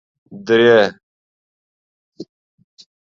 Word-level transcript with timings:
درې 0.47 0.79